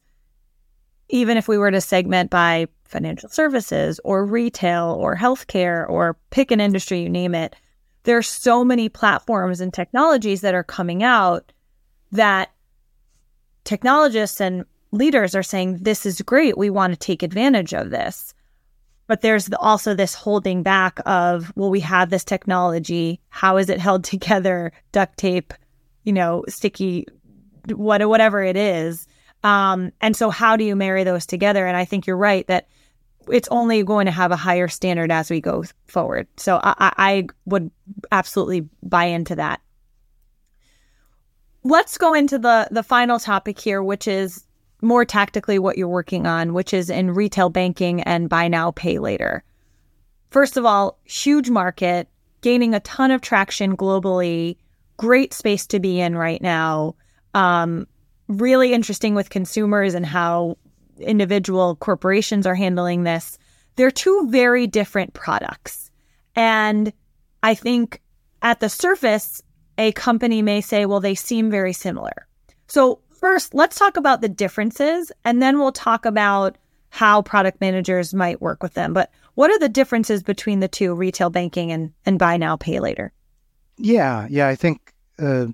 even 1.10 1.36
if 1.36 1.46
we 1.46 1.58
were 1.58 1.70
to 1.70 1.80
segment 1.80 2.30
by 2.30 2.66
financial 2.84 3.28
services 3.28 4.00
or 4.04 4.24
retail 4.24 4.96
or 4.98 5.14
healthcare 5.14 5.88
or 5.88 6.16
pick 6.30 6.50
an 6.50 6.60
industry, 6.60 7.00
you 7.00 7.10
name 7.10 7.34
it. 7.34 7.54
There's 8.08 8.26
so 8.26 8.64
many 8.64 8.88
platforms 8.88 9.60
and 9.60 9.70
technologies 9.70 10.40
that 10.40 10.54
are 10.54 10.64
coming 10.64 11.02
out 11.02 11.52
that 12.10 12.50
technologists 13.64 14.40
and 14.40 14.64
leaders 14.92 15.34
are 15.34 15.42
saying, 15.42 15.80
this 15.82 16.06
is 16.06 16.22
great. 16.22 16.56
We 16.56 16.70
want 16.70 16.94
to 16.94 16.98
take 16.98 17.22
advantage 17.22 17.74
of 17.74 17.90
this. 17.90 18.32
But 19.08 19.20
there's 19.20 19.52
also 19.52 19.92
this 19.92 20.14
holding 20.14 20.62
back 20.62 21.00
of, 21.04 21.52
well, 21.54 21.68
we 21.68 21.80
have 21.80 22.08
this 22.08 22.24
technology. 22.24 23.20
How 23.28 23.58
is 23.58 23.68
it 23.68 23.78
held 23.78 24.04
together? 24.14 24.72
Duct 24.90 25.18
tape, 25.18 25.52
you 26.04 26.14
know, 26.14 26.44
sticky, 26.48 27.06
what, 27.74 28.08
whatever 28.08 28.42
it 28.42 28.56
is. 28.56 29.06
Um, 29.44 29.92
and 30.00 30.16
so, 30.16 30.30
how 30.30 30.56
do 30.56 30.64
you 30.64 30.76
marry 30.76 31.04
those 31.04 31.26
together? 31.26 31.66
And 31.66 31.76
I 31.76 31.84
think 31.84 32.06
you're 32.06 32.16
right 32.16 32.46
that 32.46 32.68
it's 33.30 33.48
only 33.50 33.82
going 33.82 34.06
to 34.06 34.12
have 34.12 34.30
a 34.30 34.36
higher 34.36 34.68
standard 34.68 35.10
as 35.10 35.30
we 35.30 35.40
go 35.40 35.64
forward. 35.86 36.26
So, 36.36 36.60
I, 36.62 36.92
I 36.96 37.26
would 37.46 37.70
absolutely 38.12 38.68
buy 38.82 39.04
into 39.04 39.36
that. 39.36 39.60
Let's 41.64 41.98
go 41.98 42.14
into 42.14 42.38
the 42.38 42.68
the 42.70 42.82
final 42.82 43.18
topic 43.18 43.58
here, 43.58 43.82
which 43.82 44.08
is 44.08 44.44
more 44.80 45.04
tactically 45.04 45.58
what 45.58 45.76
you're 45.76 45.88
working 45.88 46.26
on, 46.26 46.54
which 46.54 46.72
is 46.72 46.90
in 46.90 47.14
retail 47.14 47.50
banking 47.50 48.00
and 48.02 48.28
buy 48.28 48.48
now, 48.48 48.70
pay 48.70 48.98
later. 48.98 49.42
First 50.30 50.56
of 50.56 50.64
all, 50.64 50.98
huge 51.04 51.50
market, 51.50 52.08
gaining 52.42 52.74
a 52.74 52.80
ton 52.80 53.10
of 53.10 53.20
traction 53.20 53.76
globally, 53.76 54.56
great 54.96 55.32
space 55.32 55.66
to 55.68 55.80
be 55.80 56.00
in 56.00 56.16
right 56.16 56.40
now. 56.40 56.94
Um, 57.34 57.86
really 58.28 58.72
interesting 58.72 59.14
with 59.14 59.30
consumers 59.30 59.94
and 59.94 60.06
how 60.06 60.58
individual 61.00 61.76
corporations 61.76 62.46
are 62.46 62.54
handling 62.54 63.04
this. 63.04 63.38
They're 63.76 63.90
two 63.90 64.28
very 64.28 64.66
different 64.66 65.14
products. 65.14 65.90
And 66.34 66.92
I 67.42 67.54
think 67.54 68.00
at 68.42 68.60
the 68.60 68.68
surface, 68.68 69.42
a 69.76 69.92
company 69.92 70.42
may 70.42 70.60
say, 70.60 70.86
well, 70.86 71.00
they 71.00 71.14
seem 71.14 71.50
very 71.50 71.72
similar. 71.72 72.26
So 72.66 73.00
First, 73.18 73.52
let's 73.52 73.76
talk 73.76 73.96
about 73.96 74.20
the 74.20 74.28
differences 74.28 75.10
and 75.24 75.42
then 75.42 75.58
we'll 75.58 75.72
talk 75.72 76.06
about 76.06 76.56
how 76.90 77.20
product 77.22 77.60
managers 77.60 78.14
might 78.14 78.40
work 78.40 78.62
with 78.62 78.74
them. 78.74 78.92
But 78.92 79.10
what 79.34 79.50
are 79.50 79.58
the 79.58 79.68
differences 79.68 80.22
between 80.22 80.60
the 80.60 80.68
two, 80.68 80.94
retail 80.94 81.28
banking 81.28 81.72
and, 81.72 81.92
and 82.06 82.16
buy 82.18 82.36
now, 82.36 82.56
pay 82.56 82.78
later? 82.78 83.12
Yeah, 83.76 84.28
yeah, 84.30 84.46
I 84.46 84.54
think 84.54 84.92
uh, 85.18 85.46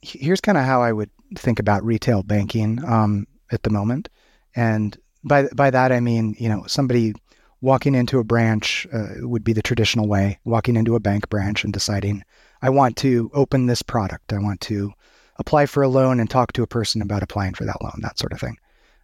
here's 0.00 0.40
kind 0.40 0.56
of 0.56 0.64
how 0.64 0.80
I 0.80 0.92
would 0.92 1.10
think 1.34 1.58
about 1.58 1.84
retail 1.84 2.22
banking 2.22 2.82
um, 2.84 3.26
at 3.50 3.64
the 3.64 3.70
moment. 3.70 4.08
And 4.54 4.96
by 5.24 5.48
by 5.54 5.70
that 5.70 5.92
I 5.92 6.00
mean, 6.00 6.34
you 6.38 6.48
know, 6.48 6.64
somebody 6.66 7.14
walking 7.60 7.94
into 7.94 8.18
a 8.18 8.24
branch 8.24 8.86
uh, 8.92 9.06
would 9.20 9.44
be 9.44 9.52
the 9.52 9.62
traditional 9.62 10.08
way, 10.08 10.38
walking 10.44 10.76
into 10.76 10.96
a 10.96 11.00
bank 11.00 11.28
branch 11.30 11.64
and 11.64 11.72
deciding, 11.72 12.24
I 12.60 12.70
want 12.70 12.96
to 12.98 13.30
open 13.34 13.66
this 13.66 13.82
product. 13.82 14.32
I 14.32 14.38
want 14.38 14.60
to 14.62 14.92
apply 15.38 15.66
for 15.66 15.82
a 15.82 15.88
loan 15.88 16.20
and 16.20 16.28
talk 16.28 16.52
to 16.54 16.62
a 16.62 16.66
person 16.66 17.00
about 17.00 17.22
applying 17.22 17.54
for 17.54 17.64
that 17.64 17.80
loan, 17.80 18.00
that 18.02 18.18
sort 18.18 18.32
of 18.32 18.40
thing. 18.40 18.56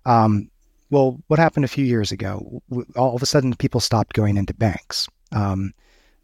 Um, 0.04 0.50
well, 0.90 1.20
what 1.28 1.38
happened 1.38 1.64
a 1.64 1.68
few 1.68 1.84
years 1.84 2.12
ago? 2.12 2.62
All 2.96 3.14
of 3.14 3.22
a 3.22 3.26
sudden, 3.26 3.54
people 3.54 3.80
stopped 3.80 4.14
going 4.14 4.36
into 4.36 4.54
banks. 4.54 5.08
Um, 5.32 5.72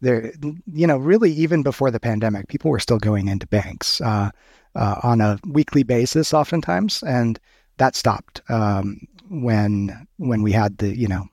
there, 0.01 0.33
you 0.73 0.87
know, 0.87 0.97
really, 0.97 1.31
even 1.31 1.63
before 1.63 1.91
the 1.91 1.99
pandemic, 1.99 2.47
people 2.47 2.69
were 2.69 2.79
still 2.79 2.97
going 2.97 3.27
into 3.27 3.47
banks 3.47 4.01
uh, 4.01 4.29
uh, 4.75 4.99
on 5.03 5.21
a 5.21 5.39
weekly 5.45 5.83
basis, 5.83 6.33
oftentimes, 6.33 7.01
and 7.03 7.39
that 7.77 7.95
stopped 7.95 8.41
um, 8.49 8.99
when 9.29 10.07
when 10.17 10.41
we 10.41 10.51
had 10.51 10.77
the, 10.77 10.95
you 10.95 11.07
know, 11.07 11.25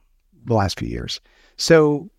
the 0.45 0.55
last 0.55 0.79
few 0.79 0.89
years. 0.89 1.21
So, 1.57 2.11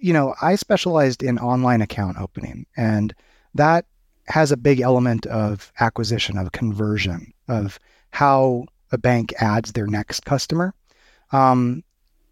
you 0.00 0.12
know, 0.12 0.34
I 0.40 0.56
specialized 0.56 1.22
in 1.22 1.38
online 1.38 1.82
account 1.82 2.18
opening, 2.18 2.66
and 2.76 3.14
that 3.54 3.86
has 4.28 4.52
a 4.52 4.56
big 4.56 4.80
element 4.80 5.26
of 5.26 5.72
acquisition, 5.80 6.36
of 6.36 6.52
conversion, 6.52 7.32
of 7.48 7.78
how 8.10 8.66
a 8.92 8.98
bank 8.98 9.32
adds 9.40 9.72
their 9.72 9.86
next 9.86 10.24
customer. 10.24 10.74
Um, 11.32 11.82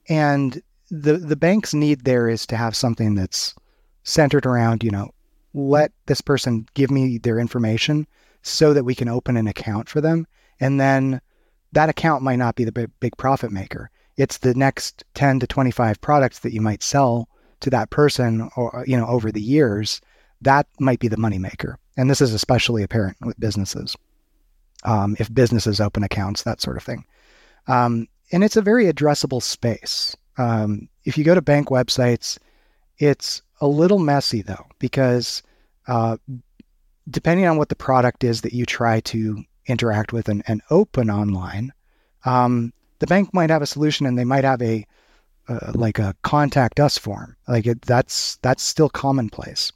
and 0.08 0.62
the 0.90 1.16
the 1.16 1.36
bank's 1.36 1.74
need 1.74 2.04
there 2.04 2.28
is 2.28 2.46
to 2.46 2.56
have 2.56 2.76
something 2.76 3.14
that's 3.14 3.54
centered 4.04 4.46
around, 4.46 4.84
you 4.84 4.90
know, 4.90 5.10
let 5.54 5.92
this 6.06 6.20
person 6.20 6.66
give 6.74 6.90
me 6.90 7.18
their 7.18 7.38
information 7.38 8.06
so 8.42 8.74
that 8.74 8.84
we 8.84 8.94
can 8.94 9.08
open 9.08 9.36
an 9.36 9.46
account 9.46 9.88
for 9.88 10.00
them. 10.00 10.26
And 10.60 10.80
then 10.80 11.20
that 11.74 11.88
account 11.88 12.22
might 12.22 12.36
not 12.36 12.54
be 12.54 12.64
the 12.64 12.90
big, 13.00 13.16
profit 13.16 13.50
maker. 13.50 13.90
It's 14.16 14.38
the 14.38 14.54
next 14.54 15.04
10 15.14 15.40
to 15.40 15.46
25 15.46 16.00
products 16.00 16.40
that 16.40 16.52
you 16.52 16.60
might 16.60 16.82
sell 16.82 17.28
to 17.60 17.70
that 17.70 17.90
person 17.90 18.48
or, 18.56 18.84
you 18.86 18.96
know, 18.96 19.06
over 19.06 19.32
the 19.32 19.40
years. 19.40 20.00
That 20.40 20.66
might 20.78 21.00
be 21.00 21.08
the 21.08 21.16
moneymaker. 21.16 21.76
And 21.96 22.08
this 22.08 22.20
is 22.20 22.32
especially 22.32 22.82
apparent 22.82 23.16
with 23.22 23.38
businesses. 23.40 23.96
Um, 24.84 25.16
if 25.18 25.32
businesses 25.32 25.80
open 25.80 26.04
accounts, 26.04 26.42
that 26.42 26.60
sort 26.60 26.76
of 26.76 26.82
thing. 26.82 27.04
Um, 27.66 28.06
and 28.32 28.44
it's 28.44 28.56
a 28.56 28.62
very 28.62 28.92
addressable 28.92 29.42
space. 29.42 30.16
Um, 30.36 30.88
if 31.04 31.16
you 31.16 31.24
go 31.24 31.34
to 31.34 31.42
bank 31.42 31.68
websites, 31.68 32.38
it's 32.98 33.42
a 33.60 33.66
little 33.66 33.98
messy 33.98 34.42
though, 34.42 34.66
because 34.78 35.42
uh, 35.88 36.18
depending 37.08 37.46
on 37.46 37.56
what 37.56 37.68
the 37.68 37.76
product 37.76 38.24
is 38.24 38.42
that 38.42 38.52
you 38.52 38.66
try 38.66 39.00
to 39.00 39.42
interact 39.66 40.12
with 40.12 40.28
and, 40.28 40.42
and 40.46 40.62
open 40.70 41.10
online, 41.10 41.72
um, 42.24 42.72
the 42.98 43.06
bank 43.06 43.32
might 43.34 43.50
have 43.50 43.62
a 43.62 43.66
solution 43.66 44.06
and 44.06 44.18
they 44.18 44.24
might 44.24 44.44
have 44.44 44.62
a 44.62 44.86
uh, 45.48 45.72
like 45.74 45.98
a 45.98 46.14
contact 46.22 46.80
us 46.80 46.96
form. 46.96 47.36
Like 47.48 47.66
it, 47.66 47.82
that's 47.82 48.36
that's 48.36 48.62
still 48.62 48.88
commonplace. 48.88 49.72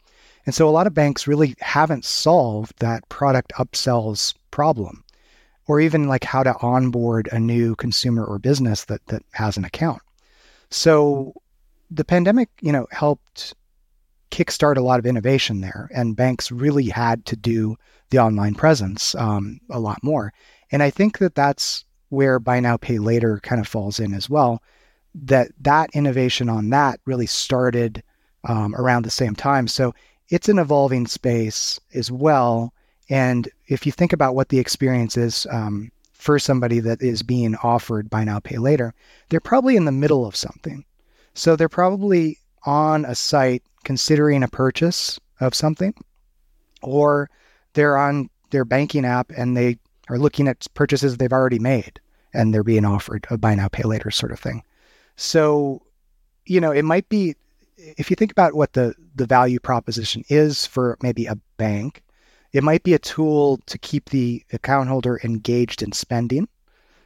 And 0.47 0.55
so 0.55 0.67
a 0.69 0.71
lot 0.71 0.87
of 0.87 0.95
banks 0.95 1.27
really 1.27 1.55
haven't 1.61 2.07
solved 2.07 2.79
that 2.79 3.07
product 3.11 3.53
upsells 3.59 4.35
problem 4.51 5.05
or 5.67 5.79
even 5.81 6.09
like 6.09 6.25
how 6.25 6.43
to 6.43 6.57
onboard 6.63 7.29
a 7.33 7.39
new 7.39 7.77
consumer 7.77 8.25
or 8.25 8.39
business 8.39 8.87
that 8.87 9.07
that 9.09 9.23
has 9.33 9.57
an 9.57 9.65
account. 9.65 10.01
So 10.71 11.35
the 11.91 12.05
pandemic, 12.05 12.49
you 12.61 12.73
know, 12.73 12.87
helped 12.91 13.55
kickstart 14.31 14.77
a 14.77 14.83
lot 14.83 14.99
of 14.99 15.07
innovation 15.07 15.61
there, 15.61 15.91
and 15.95 16.17
banks 16.17 16.51
really 16.51 16.89
had 16.89 17.25
to 17.27 17.37
do 17.37 17.77
the 18.11 18.19
online 18.19 18.55
presence 18.55 19.15
um, 19.15 19.61
a 19.71 19.81
lot 19.81 20.03
more. 20.03 20.33
And 20.71 20.83
I 20.83 20.91
think 20.91 21.19
that 21.19 21.35
that's 21.35 21.85
where 22.11 22.39
buy 22.39 22.61
now 22.61 22.77
pay 22.77 22.99
later 22.99 23.41
kind 23.43 23.61
of 23.61 23.69
falls 23.69 24.01
in 24.01 24.15
as 24.15 24.31
well. 24.31 24.63
That 25.15 25.49
that 25.61 25.91
innovation 25.95 26.49
on 26.49 26.71
that 26.71 27.01
really 27.05 27.27
started 27.27 28.03
um, 28.45 28.75
around 28.75 29.05
the 29.05 29.11
same 29.11 29.35
time. 29.35 29.69
So 29.69 29.95
it's 30.29 30.49
an 30.49 30.59
evolving 30.59 31.07
space 31.07 31.81
as 31.95 32.11
well. 32.11 32.73
And 33.11 33.49
if 33.67 33.87
you 33.87 33.93
think 33.93 34.13
about 34.13 34.35
what 34.35 34.51
the 34.51 34.59
experience 34.59 35.17
is 35.17 35.47
um, 35.51 35.91
for 36.13 36.39
somebody 36.39 36.81
that 36.81 37.03
is 37.03 37.23
being 37.23 37.57
offered 37.57 38.11
buy 38.11 38.25
now, 38.25 38.39
pay 38.39 38.59
later, 38.59 38.95
they're 39.29 39.41
probably 39.41 39.77
in 39.77 39.87
the 39.87 39.93
middle 39.93 40.27
of 40.27 40.37
something. 40.37 40.85
So 41.35 41.57
they're 41.57 41.69
probably 41.69 42.39
on 42.65 43.05
a 43.05 43.15
site 43.15 43.63
considering 43.85 44.43
a 44.43 44.49
purchase 44.49 45.19
of 45.41 45.55
something, 45.55 45.95
or 46.83 47.31
they're 47.75 47.97
on 47.97 48.29
their 48.51 48.65
banking 48.65 49.05
app 49.05 49.31
and 49.37 49.57
they 49.57 49.79
are 50.09 50.19
looking 50.19 50.49
at 50.49 50.67
purchases 50.75 51.17
they've 51.17 51.33
already 51.33 51.59
made 51.59 52.01
and 52.35 52.53
they're 52.53 52.65
being 52.65 52.85
offered 52.85 53.27
a 53.31 53.39
buy 53.39 53.55
now, 53.55 53.69
pay 53.69 53.83
later 53.83 54.11
sort 54.11 54.33
of 54.33 54.41
thing. 54.41 54.63
So, 55.17 55.83
you 56.47 56.61
know, 56.61 56.71
it 56.71 56.85
might 56.85 57.09
be 57.09 57.35
if 57.79 58.11
you 58.11 58.17
think 58.17 58.33
about 58.33 58.55
what 58.55 58.73
the, 58.73 58.95
the 59.15 59.27
value 59.27 59.61
proposition 59.61 60.25
is 60.29 60.67
for 60.67 60.99
maybe 61.03 61.27
a 61.27 61.39
bank, 61.57 62.03
it 62.53 62.65
might 62.65 62.83
be 62.83 62.95
a 62.95 62.99
tool 62.99 63.59
to 63.67 63.79
keep 63.79 64.11
the 64.11 64.45
account 64.53 64.89
holder 64.89 65.21
engaged 65.23 65.83
in 65.83 65.93
spending. 65.93 66.49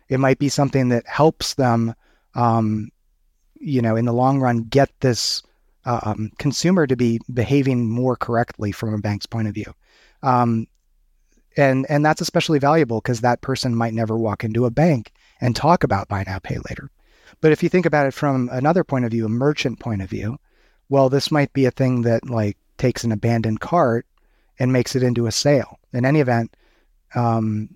It 0.08 0.18
might 0.18 0.38
be 0.38 0.48
something 0.48 0.88
that 0.90 1.06
helps 1.06 1.54
them, 1.54 1.94
um, 2.34 2.90
you 3.62 3.80
know, 3.80 3.96
in 3.96 4.04
the 4.04 4.12
long 4.12 4.40
run, 4.40 4.64
get 4.64 4.90
this 5.00 5.42
um, 5.84 6.30
consumer 6.38 6.86
to 6.86 6.96
be 6.96 7.20
behaving 7.32 7.88
more 7.88 8.16
correctly 8.16 8.72
from 8.72 8.94
a 8.94 8.98
bank's 8.98 9.26
point 9.26 9.48
of 9.48 9.54
view. 9.54 9.72
Um, 10.22 10.66
and 11.56 11.86
and 11.88 12.04
that's 12.04 12.20
especially 12.20 12.58
valuable 12.58 13.00
because 13.00 13.20
that 13.20 13.42
person 13.42 13.74
might 13.74 13.94
never 13.94 14.16
walk 14.16 14.42
into 14.42 14.64
a 14.64 14.70
bank 14.70 15.12
and 15.40 15.54
talk 15.54 15.84
about 15.84 16.08
buy 16.08 16.24
now 16.26 16.38
pay 16.38 16.56
later. 16.68 16.90
But 17.40 17.52
if 17.52 17.62
you 17.62 17.68
think 17.68 17.86
about 17.86 18.06
it 18.06 18.14
from 18.14 18.48
another 18.52 18.84
point 18.84 19.04
of 19.04 19.10
view, 19.10 19.26
a 19.26 19.28
merchant 19.28 19.80
point 19.80 20.02
of 20.02 20.10
view, 20.10 20.38
well, 20.88 21.08
this 21.08 21.30
might 21.30 21.52
be 21.52 21.66
a 21.66 21.70
thing 21.70 22.02
that 22.02 22.28
like 22.28 22.56
takes 22.78 23.04
an 23.04 23.12
abandoned 23.12 23.60
cart 23.60 24.06
and 24.58 24.72
makes 24.72 24.96
it 24.96 25.02
into 25.02 25.26
a 25.26 25.32
sale. 25.32 25.78
In 25.92 26.04
any 26.04 26.20
event, 26.20 26.56
um, 27.14 27.68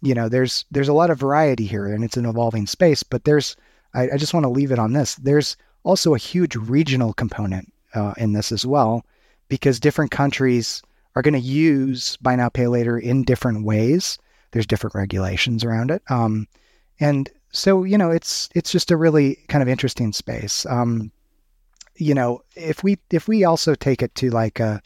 you 0.00 0.14
know, 0.14 0.28
there's 0.28 0.64
there's 0.70 0.88
a 0.88 0.94
lot 0.94 1.10
of 1.10 1.18
variety 1.18 1.66
here, 1.66 1.86
and 1.86 2.04
it's 2.04 2.16
an 2.16 2.26
evolving 2.26 2.66
space. 2.66 3.02
But 3.02 3.24
there's, 3.24 3.56
I, 3.98 4.14
I 4.14 4.16
just 4.16 4.32
want 4.32 4.44
to 4.44 4.50
leave 4.50 4.70
it 4.70 4.78
on 4.78 4.92
this. 4.92 5.16
There's 5.16 5.56
also 5.82 6.14
a 6.14 6.18
huge 6.18 6.54
regional 6.54 7.12
component 7.12 7.72
uh, 7.94 8.14
in 8.16 8.32
this 8.32 8.52
as 8.52 8.64
well, 8.64 9.04
because 9.48 9.80
different 9.80 10.10
countries 10.10 10.82
are 11.16 11.22
going 11.22 11.34
to 11.34 11.40
use 11.40 12.16
buy 12.18 12.36
now 12.36 12.48
pay 12.48 12.68
later 12.68 12.98
in 12.98 13.24
different 13.24 13.64
ways. 13.64 14.18
There's 14.52 14.66
different 14.66 14.94
regulations 14.94 15.64
around 15.64 15.90
it, 15.90 16.02
um, 16.08 16.46
and 17.00 17.28
so 17.50 17.84
you 17.84 17.98
know 17.98 18.10
it's 18.10 18.48
it's 18.54 18.70
just 18.70 18.90
a 18.90 18.96
really 18.96 19.36
kind 19.48 19.62
of 19.62 19.68
interesting 19.68 20.12
space. 20.12 20.64
Um, 20.66 21.10
you 21.96 22.14
know, 22.14 22.42
if 22.54 22.84
we 22.84 22.98
if 23.10 23.26
we 23.26 23.44
also 23.44 23.74
take 23.74 24.02
it 24.02 24.14
to 24.16 24.30
like 24.30 24.60
a, 24.60 24.64
uh, 24.64 24.78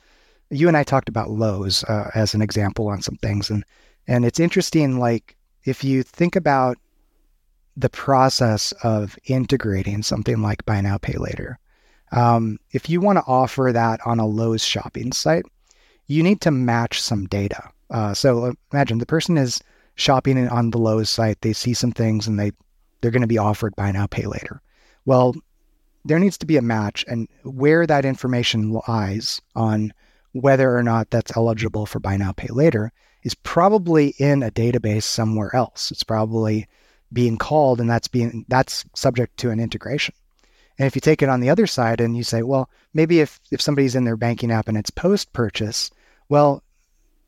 you 0.51 0.69
and 0.69 0.77
I 0.77 0.85
talked 0.85 1.09
about 1.09 1.31
Lowe's 1.31 1.85
uh, 1.85 2.11
as 2.15 2.35
an 2.35 2.43
example 2.43 2.89
on 2.89 3.03
some 3.03 3.17
things, 3.17 3.51
and 3.51 3.65
and 4.09 4.25
it's 4.25 4.41
interesting. 4.41 4.99
Like 4.99 5.37
if 5.65 5.85
you 5.85 6.03
think 6.03 6.35
about 6.35 6.79
the 7.77 7.89
process 7.89 8.73
of 8.83 9.19
integrating 9.25 10.03
something 10.03 10.43
like 10.43 10.65
buy 10.65 10.81
now 10.81 10.99
pay 10.99 11.17
later, 11.17 11.59
um, 12.13 12.59
if 12.73 12.91
you 12.91 13.01
want 13.01 13.19
to 13.19 13.25
offer 13.27 13.71
that 13.73 14.01
on 14.05 14.21
a 14.21 14.27
Lowe's 14.27 14.65
shopping 14.65 15.13
site, 15.13 15.47
you 16.07 16.23
need 16.23 16.41
to 16.43 16.51
match 16.51 17.01
some 17.01 17.27
data. 17.27 17.71
Uh, 17.91 18.15
so 18.15 18.55
imagine 18.73 18.99
the 18.99 19.07
person 19.07 19.39
is 19.39 19.61
shopping 19.95 20.49
on 20.49 20.71
the 20.71 20.79
Lowe's 20.79 21.11
site, 21.11 21.41
they 21.41 21.53
see 21.53 21.75
some 21.75 21.93
things 21.93 22.27
and 22.27 22.39
they 22.39 22.53
they're 23.01 23.11
going 23.11 23.23
to 23.23 23.27
be 23.27 23.39
offered 23.39 23.75
buy 23.75 23.91
now 23.91 24.07
pay 24.07 24.27
later. 24.27 24.63
Well, 25.05 25.35
there 26.05 26.19
needs 26.19 26.39
to 26.39 26.47
be 26.47 26.57
a 26.57 26.63
match 26.63 27.05
and 27.09 27.29
where 27.43 27.87
that 27.87 28.05
information 28.05 28.81
lies 28.87 29.41
on 29.57 29.93
whether 30.33 30.77
or 30.77 30.83
not 30.83 31.11
that's 31.11 31.37
eligible 31.37 31.87
for 31.87 32.01
buy 32.01 32.17
now 32.17 32.33
pay 32.33 32.49
later 32.49 32.93
is 33.23 33.35
probably 33.35 34.15
in 34.19 34.43
a 34.43 34.51
database 34.51 35.05
somewhere 35.05 35.55
else. 35.55 35.91
It's 35.91 36.05
probably 36.05 36.67
being 37.13 37.37
called 37.37 37.81
and 37.81 37.89
that's 37.89 38.09
being 38.09 38.45
that's 38.49 38.85
subject 38.95 39.37
to 39.39 39.51
an 39.51 39.61
integration. 39.61 40.15
And 40.79 40.87
if 40.87 40.95
you 40.95 41.01
take 41.01 41.23
it 41.23 41.29
on 41.29 41.41
the 41.41 41.51
other 41.51 41.67
side 41.67 42.01
and 42.01 42.17
you 42.17 42.25
say, 42.25 42.43
well, 42.43 42.69
maybe 42.95 43.21
if 43.21 43.41
if 43.51 43.61
somebody's 43.61 43.95
in 43.95 44.05
their 44.05 44.17
banking 44.17 44.51
app 44.51 44.69
and 44.69 44.77
it's 44.77 44.91
post 44.91 45.33
purchase, 45.33 45.91
well, 46.29 46.63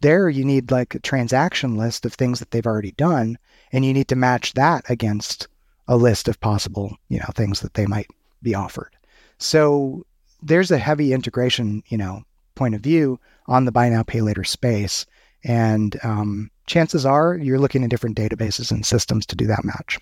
there 0.01 0.29
you 0.29 0.45
need 0.45 0.71
like 0.71 0.95
a 0.95 1.01
transaction 1.01 1.77
list 1.77 2.05
of 2.05 2.15
things 2.15 2.39
that 2.39 2.51
they've 2.51 2.67
already 2.67 2.93
done 2.93 3.39
and 3.73 3.85
you 3.85 3.93
need 3.93 4.09
to 4.09 4.17
match 4.17 4.55
that 4.55 4.89
against 4.89 5.49
a 5.89 5.97
list 5.97 6.29
of 6.29 6.41
possible, 6.41 6.97
you 7.09 7.19
know, 7.19 7.31
things 7.35 7.61
that 7.61 7.75
they 7.75 7.87
might 7.87 8.11
be 8.43 8.55
offered. 8.55 8.91
So 9.39 10.07
there's 10.43 10.71
a 10.71 10.79
heavy 10.79 11.13
integration, 11.13 11.83
you 11.89 11.99
know, 11.99 12.25
point 12.55 12.75
of 12.75 12.81
view 12.81 13.19
on 13.47 13.65
the 13.65 13.73
buy 13.73 13.89
now 13.89 14.03
pay 14.03 14.21
later 14.21 14.45
space 14.45 15.07
and 15.43 15.99
um, 16.03 16.51
chances 16.67 17.05
are 17.05 17.37
you're 17.37 17.59
looking 17.59 17.85
at 17.85 17.91
different 17.91 18.17
databases 18.17 18.71
and 18.71 18.85
systems 18.85 19.27
to 19.27 19.37
do 19.37 19.47
that 19.47 19.65
match. 19.65 19.99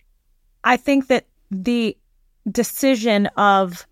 I 0.65 0.77
think 0.77 1.09
that 1.09 1.27
the 1.51 1.97
decision 2.51 3.27
of 3.37 3.87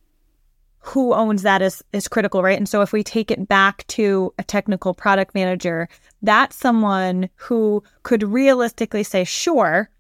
who 0.78 1.12
owns 1.12 1.42
that 1.42 1.62
is 1.62 1.84
is 1.92 2.08
critical, 2.08 2.42
right? 2.42 2.56
And 2.56 2.68
so 2.68 2.80
if 2.80 2.92
we 2.92 3.02
take 3.02 3.30
it 3.30 3.48
back 3.48 3.86
to 3.88 4.32
a 4.38 4.44
technical 4.44 4.94
product 4.94 5.34
manager, 5.34 5.88
that's 6.22 6.56
someone 6.56 7.28
who 7.36 7.82
could 8.02 8.22
realistically 8.22 9.02
say, 9.02 9.24
sure, 9.24 9.90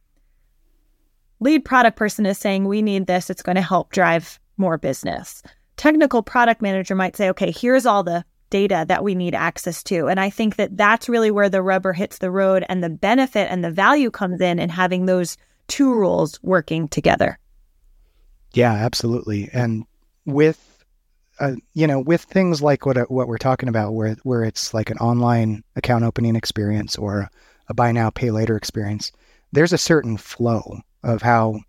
lead 1.40 1.64
product 1.64 1.96
person 1.96 2.24
is 2.24 2.38
saying 2.38 2.64
we 2.64 2.82
need 2.82 3.06
this, 3.06 3.30
it's 3.30 3.42
going 3.42 3.56
to 3.56 3.62
help 3.62 3.92
drive 3.92 4.40
more 4.56 4.78
business. 4.78 5.42
Technical 5.76 6.22
product 6.22 6.62
manager 6.62 6.94
might 6.94 7.16
say, 7.16 7.28
okay, 7.30 7.50
here's 7.50 7.86
all 7.86 8.02
the 8.02 8.24
data 8.50 8.84
that 8.88 9.04
we 9.04 9.14
need 9.14 9.34
access 9.34 9.82
to. 9.84 10.08
And 10.08 10.20
I 10.20 10.30
think 10.30 10.56
that 10.56 10.76
that's 10.76 11.08
really 11.08 11.30
where 11.30 11.48
the 11.48 11.62
rubber 11.62 11.92
hits 11.92 12.18
the 12.18 12.30
road 12.30 12.64
and 12.68 12.82
the 12.82 12.90
benefit 12.90 13.50
and 13.50 13.64
the 13.64 13.70
value 13.70 14.10
comes 14.10 14.40
in 14.40 14.58
in 14.58 14.68
having 14.68 15.06
those 15.06 15.36
two 15.68 15.94
roles 15.94 16.38
working 16.42 16.88
together. 16.88 17.38
Yeah, 18.52 18.72
absolutely. 18.72 19.48
And 19.52 19.84
with 20.26 20.66
uh, 21.38 21.56
you 21.72 21.86
know, 21.86 22.00
with 22.00 22.22
things 22.24 22.60
like 22.60 22.84
what 22.84 23.10
what 23.10 23.26
we're 23.26 23.38
talking 23.38 23.68
about, 23.68 23.94
where 23.94 24.14
where 24.24 24.44
it's 24.44 24.74
like 24.74 24.90
an 24.90 24.98
online 24.98 25.64
account 25.74 26.04
opening 26.04 26.36
experience 26.36 26.96
or 26.96 27.30
a 27.68 27.74
buy 27.74 27.92
now 27.92 28.10
pay 28.10 28.30
later 28.30 28.56
experience, 28.56 29.10
there's 29.52 29.72
a 29.72 29.78
certain 29.78 30.18
flow 30.18 30.80
of 31.02 31.22
how 31.22 31.60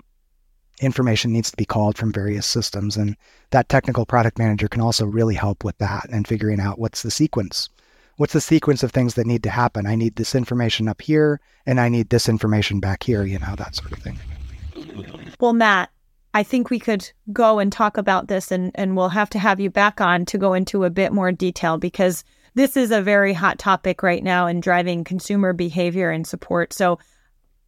information 0.82 1.32
needs 1.32 1.52
to 1.52 1.58
be 1.58 1.65
called 1.65 1.98
from 1.98 2.12
various 2.12 2.46
systems. 2.46 2.98
And 2.98 3.15
that 3.52 3.70
technical 3.70 4.06
product 4.06 4.38
manager 4.38 4.67
can 4.67 4.82
also 4.82 5.06
really 5.06 5.36
help 5.36 5.63
with 5.63 5.78
that 5.78 6.08
and 6.12 6.28
figuring 6.28 6.60
out 6.60 6.80
what's 6.80 7.04
the 7.04 7.12
sequence. 7.12 7.70
What's 8.17 8.34
the 8.34 8.41
sequence 8.41 8.84
of 8.84 8.91
things 8.91 9.13
that 9.13 9.26
need 9.26 9.44
to 9.44 9.50
happen? 9.50 9.88
I 9.88 9.96
need 9.96 10.15
this 10.15 10.36
information 10.36 10.88
up 10.88 11.02
here 11.02 11.39
and 11.65 11.80
I 11.80 11.89
need 11.89 12.10
this 12.10 12.28
information 12.28 12.80
back 12.80 13.04
here, 13.04 13.24
you 13.24 13.39
know, 13.39 13.56
that 13.56 13.76
sort 13.76 13.94
of 13.94 14.00
thing. 14.00 14.20
Well, 15.39 15.54
Matt, 15.54 15.89
I 16.34 16.44
think 16.44 16.70
we 16.70 16.80
could 16.80 17.10
go 17.32 17.60
and 17.60 17.72
talk 17.72 17.98
about 17.98 18.28
this 18.28 18.52
and, 18.52 18.72
and 18.76 18.96
we'll 18.96 19.10
have 19.10 19.30
to 19.32 19.39
have 19.39 19.60
you 19.60 19.70
back 19.70 20.02
on 20.02 20.26
to 20.26 20.38
go 20.38 20.54
into 20.54 20.84
a 20.84 20.89
bit 20.89 21.13
more 21.13 21.32
detail 21.32 21.78
because 21.78 22.24
this 22.54 22.76
is 22.76 22.91
a 22.91 23.02
very 23.02 23.34
hot 23.34 23.60
topic 23.60 24.04
right 24.04 24.24
now 24.24 24.46
in 24.48 24.60
driving 24.60 25.04
consumer 25.04 25.54
behavior 25.54 26.10
and 26.10 26.28
support. 26.28 26.74
So 26.74 27.00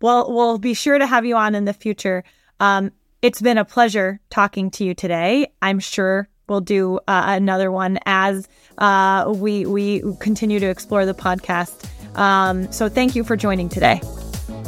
we'll, 0.01 0.33
we'll 0.33 0.57
be 0.57 0.73
sure 0.73 0.97
to 0.97 1.07
have 1.07 1.25
you 1.25 1.35
on 1.35 1.55
in 1.55 1.65
the 1.65 1.73
future. 1.73 2.23
Um, 2.59 2.91
it's 3.23 3.41
been 3.41 3.57
a 3.57 3.65
pleasure 3.65 4.19
talking 4.29 4.69
to 4.69 4.83
you 4.83 4.93
today. 4.93 5.47
I'm 5.61 5.79
sure 5.79 6.27
we'll 6.47 6.61
do 6.61 6.97
uh, 7.07 7.23
another 7.27 7.71
one 7.71 7.97
as 8.05 8.47
uh, 8.77 9.33
we 9.35 9.65
we 9.65 10.03
continue 10.19 10.59
to 10.59 10.65
explore 10.67 11.05
the 11.05 11.13
podcast. 11.13 11.89
Um, 12.19 12.71
so 12.71 12.89
thank 12.89 13.15
you 13.15 13.23
for 13.23 13.35
joining 13.35 13.69
today. 13.69 14.01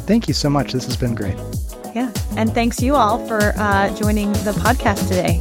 Thank 0.07 0.27
you 0.29 0.33
so 0.33 0.49
much. 0.49 0.71
This 0.71 0.85
has 0.85 0.95
been 0.95 1.13
great. 1.13 1.35
Yeah, 1.93 2.11
and 2.37 2.53
thanks 2.53 2.81
you 2.81 2.95
all 2.95 3.25
for 3.27 3.53
uh, 3.57 3.93
joining 3.95 4.31
the 4.31 4.53
podcast 4.53 5.07
today. 5.09 5.39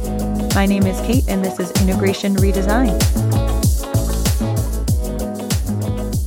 My 0.53 0.65
name 0.65 0.85
is 0.85 0.99
Cait, 1.01 1.23
and 1.29 1.43
this 1.43 1.57
is 1.59 1.71
Integration 1.81 2.35
Redesign. 2.35 3.01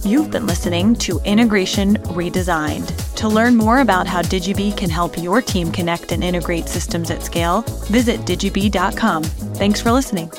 You've 0.05 0.31
been 0.31 0.47
listening 0.47 0.95
to 0.97 1.21
Integration 1.27 1.97
Redesigned. 1.97 3.08
To 3.19 3.29
learn 3.29 3.57
more 3.57 3.81
about 3.81 4.07
how 4.07 4.23
Digibee 4.23 4.77
can 4.77 4.89
help 4.89 5.19
your 5.19 5.43
team 5.43 5.73
connect 5.73 6.13
and 6.13 6.23
integrate 6.23 6.69
systems 6.69 7.11
at 7.11 7.25
scale, 7.25 7.63
visit 7.91 8.21
digibee.com. 8.21 9.25
Thanks 9.25 9.81
for 9.81 9.91
listening. 9.91 10.31